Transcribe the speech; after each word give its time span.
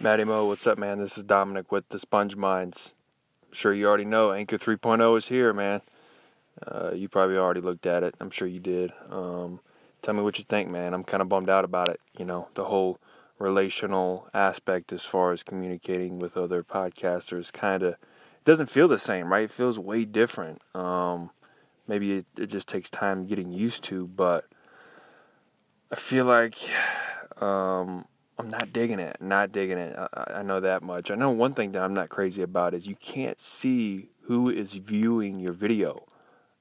Matty 0.00 0.22
Mo, 0.22 0.44
what's 0.46 0.64
up, 0.64 0.78
man? 0.78 1.00
This 1.00 1.18
is 1.18 1.24
Dominic 1.24 1.72
with 1.72 1.88
the 1.88 1.98
Sponge 1.98 2.36
Minds. 2.36 2.94
I'm 3.48 3.52
sure 3.52 3.74
you 3.74 3.88
already 3.88 4.04
know 4.04 4.30
Anchor 4.32 4.56
3.0 4.56 5.18
is 5.18 5.26
here, 5.26 5.52
man. 5.52 5.80
Uh, 6.64 6.92
you 6.92 7.08
probably 7.08 7.36
already 7.36 7.60
looked 7.60 7.84
at 7.84 8.04
it. 8.04 8.14
I'm 8.20 8.30
sure 8.30 8.46
you 8.46 8.60
did. 8.60 8.92
Um, 9.10 9.58
tell 10.00 10.14
me 10.14 10.22
what 10.22 10.38
you 10.38 10.44
think, 10.44 10.70
man. 10.70 10.94
I'm 10.94 11.02
kind 11.02 11.20
of 11.20 11.28
bummed 11.28 11.50
out 11.50 11.64
about 11.64 11.88
it. 11.88 12.00
You 12.16 12.24
know, 12.24 12.46
the 12.54 12.66
whole 12.66 13.00
relational 13.40 14.28
aspect 14.32 14.92
as 14.92 15.04
far 15.04 15.32
as 15.32 15.42
communicating 15.42 16.20
with 16.20 16.36
other 16.36 16.62
podcasters 16.62 17.52
kind 17.52 17.82
of 17.82 17.96
doesn't 18.44 18.70
feel 18.70 18.86
the 18.86 18.98
same, 18.98 19.32
right? 19.32 19.42
It 19.42 19.50
feels 19.50 19.80
way 19.80 20.04
different. 20.04 20.62
Um, 20.76 21.30
maybe 21.88 22.18
it, 22.18 22.26
it 22.38 22.46
just 22.46 22.68
takes 22.68 22.88
time 22.88 23.26
getting 23.26 23.50
used 23.50 23.82
to, 23.84 24.06
but 24.06 24.46
I 25.90 25.96
feel 25.96 26.24
like 26.24 26.56
um, 27.42 28.04
I'm 28.38 28.50
not 28.50 28.72
digging 28.72 29.00
it. 29.00 29.16
Not 29.20 29.52
digging 29.52 29.78
it. 29.78 29.96
I, 29.98 30.34
I 30.36 30.42
know 30.42 30.60
that 30.60 30.82
much. 30.82 31.10
I 31.10 31.16
know 31.16 31.30
one 31.30 31.54
thing 31.54 31.72
that 31.72 31.82
I'm 31.82 31.94
not 31.94 32.08
crazy 32.08 32.42
about 32.42 32.72
is 32.72 32.86
you 32.86 32.94
can't 32.94 33.40
see 33.40 34.10
who 34.22 34.48
is 34.48 34.74
viewing 34.74 35.40
your 35.40 35.52
video 35.52 36.04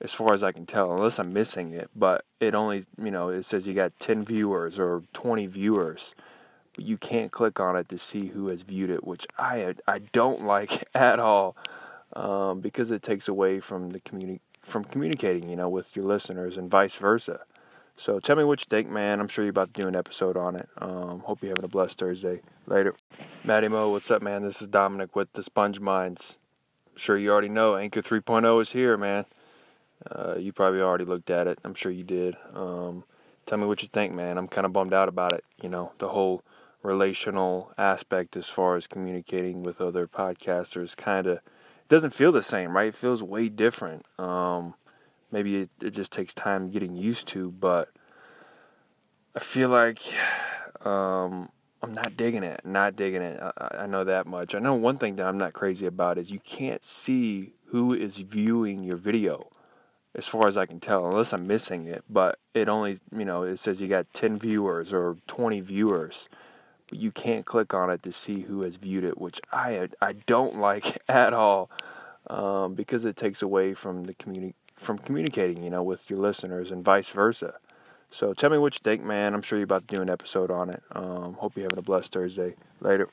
as 0.00 0.14
far 0.14 0.32
as 0.32 0.42
I 0.42 0.52
can 0.52 0.64
tell, 0.64 0.92
unless 0.92 1.18
I'm 1.18 1.32
missing 1.32 1.72
it. 1.72 1.90
But 1.94 2.24
it 2.40 2.54
only, 2.54 2.84
you 3.02 3.10
know, 3.10 3.28
it 3.28 3.44
says 3.44 3.66
you 3.66 3.74
got 3.74 3.98
10 3.98 4.24
viewers 4.24 4.78
or 4.78 5.02
20 5.12 5.46
viewers, 5.46 6.14
but 6.74 6.84
you 6.84 6.96
can't 6.96 7.32
click 7.32 7.60
on 7.60 7.76
it 7.76 7.88
to 7.90 7.98
see 7.98 8.28
who 8.28 8.48
has 8.48 8.62
viewed 8.62 8.90
it, 8.90 9.04
which 9.04 9.26
I 9.38 9.74
I 9.86 9.98
don't 9.98 10.44
like 10.44 10.88
at 10.94 11.18
all, 11.18 11.56
um, 12.14 12.60
because 12.60 12.90
it 12.90 13.02
takes 13.02 13.28
away 13.28 13.60
from 13.60 13.90
the 13.90 14.00
communi- 14.00 14.40
from 14.62 14.84
communicating, 14.84 15.48
you 15.48 15.56
know, 15.56 15.68
with 15.68 15.96
your 15.96 16.06
listeners 16.06 16.56
and 16.56 16.70
vice 16.70 16.94
versa. 16.94 17.40
So 17.98 18.20
tell 18.20 18.36
me 18.36 18.44
what 18.44 18.60
you 18.60 18.66
think, 18.70 18.88
man. 18.88 19.18
I'm 19.18 19.26
sure 19.26 19.44
you're 19.44 19.50
about 19.50 19.74
to 19.74 19.80
do 19.80 19.88
an 19.88 19.96
episode 19.96 20.36
on 20.36 20.54
it. 20.54 20.68
Um, 20.78 21.18
hope 21.26 21.42
you're 21.42 21.50
having 21.50 21.64
a 21.64 21.68
blessed 21.68 21.98
Thursday. 21.98 22.42
Later. 22.68 22.94
Matty 23.42 23.66
Mo, 23.66 23.90
what's 23.90 24.08
up, 24.08 24.22
man? 24.22 24.44
This 24.44 24.62
is 24.62 24.68
Dominic 24.68 25.16
with 25.16 25.32
the 25.32 25.42
Sponge 25.42 25.80
Minds. 25.80 26.38
I'm 26.92 26.96
sure 26.96 27.18
you 27.18 27.32
already 27.32 27.48
know 27.48 27.76
Anchor 27.76 28.00
3.0 28.00 28.62
is 28.62 28.70
here, 28.70 28.96
man. 28.96 29.24
Uh, 30.08 30.36
you 30.38 30.52
probably 30.52 30.80
already 30.80 31.06
looked 31.06 31.28
at 31.28 31.48
it. 31.48 31.58
I'm 31.64 31.74
sure 31.74 31.90
you 31.90 32.04
did. 32.04 32.36
Um, 32.54 33.02
tell 33.46 33.58
me 33.58 33.66
what 33.66 33.82
you 33.82 33.88
think, 33.88 34.14
man. 34.14 34.38
I'm 34.38 34.46
kind 34.46 34.64
of 34.64 34.72
bummed 34.72 34.94
out 34.94 35.08
about 35.08 35.32
it. 35.32 35.42
You 35.60 35.68
know, 35.68 35.90
the 35.98 36.10
whole 36.10 36.44
relational 36.84 37.72
aspect 37.76 38.36
as 38.36 38.48
far 38.48 38.76
as 38.76 38.86
communicating 38.86 39.64
with 39.64 39.80
other 39.80 40.06
podcasters 40.06 40.96
kind 40.96 41.26
of 41.26 41.40
doesn't 41.88 42.14
feel 42.14 42.30
the 42.30 42.42
same, 42.42 42.76
right? 42.76 42.88
It 42.88 42.94
feels 42.94 43.24
way 43.24 43.48
different. 43.48 44.06
Um, 44.20 44.74
maybe 45.30 45.62
it, 45.62 45.70
it 45.82 45.90
just 45.90 46.12
takes 46.12 46.34
time 46.34 46.70
getting 46.70 46.96
used 46.96 47.28
to, 47.28 47.50
but 47.50 47.90
I 49.34 49.40
feel 49.40 49.68
like 49.68 50.00
um, 50.84 51.50
I'm 51.82 51.94
not 51.94 52.16
digging 52.16 52.42
it. 52.42 52.62
Not 52.64 52.96
digging 52.96 53.22
it. 53.22 53.40
I, 53.40 53.82
I 53.82 53.86
know 53.86 54.04
that 54.04 54.26
much. 54.26 54.54
I 54.54 54.58
know 54.58 54.74
one 54.74 54.98
thing 54.98 55.16
that 55.16 55.26
I'm 55.26 55.38
not 55.38 55.52
crazy 55.52 55.86
about 55.86 56.18
is 56.18 56.30
you 56.30 56.40
can't 56.40 56.84
see 56.84 57.52
who 57.66 57.92
is 57.94 58.18
viewing 58.18 58.82
your 58.82 58.96
video 58.96 59.48
as 60.14 60.26
far 60.26 60.48
as 60.48 60.56
I 60.56 60.66
can 60.66 60.80
tell, 60.80 61.06
unless 61.06 61.32
I'm 61.32 61.46
missing 61.46 61.86
it. 61.86 62.02
But 62.08 62.38
it 62.54 62.68
only, 62.68 62.98
you 63.16 63.24
know, 63.24 63.42
it 63.42 63.58
says 63.58 63.80
you 63.80 63.88
got 63.88 64.12
10 64.14 64.38
viewers 64.38 64.92
or 64.92 65.16
20 65.26 65.60
viewers, 65.60 66.28
but 66.88 66.98
you 66.98 67.12
can't 67.12 67.46
click 67.46 67.72
on 67.74 67.90
it 67.90 68.02
to 68.02 68.12
see 68.12 68.40
who 68.40 68.62
has 68.62 68.76
viewed 68.76 69.04
it, 69.04 69.18
which 69.18 69.40
I 69.52 69.88
I 70.00 70.14
don't 70.14 70.58
like 70.60 71.02
at 71.08 71.32
all, 71.32 71.70
um, 72.28 72.74
because 72.74 73.04
it 73.04 73.16
takes 73.16 73.42
away 73.42 73.74
from 73.74 74.04
the 74.04 74.14
community 74.14 74.54
from 74.78 74.98
communicating, 74.98 75.62
you 75.62 75.70
know, 75.70 75.82
with 75.82 76.08
your 76.08 76.18
listeners 76.18 76.70
and 76.70 76.84
vice 76.84 77.10
versa. 77.10 77.54
So 78.10 78.32
tell 78.32 78.50
me 78.50 78.58
what 78.58 78.74
you 78.74 78.80
think, 78.82 79.04
man. 79.04 79.34
I'm 79.34 79.42
sure 79.42 79.58
you're 79.58 79.64
about 79.64 79.86
to 79.86 79.94
do 79.94 80.00
an 80.00 80.08
episode 80.08 80.50
on 80.50 80.70
it. 80.70 80.82
Um, 80.92 81.34
hope 81.34 81.56
you're 81.56 81.64
having 81.64 81.78
a 81.78 81.82
blessed 81.82 82.12
Thursday. 82.12 82.54
Later. 82.80 83.06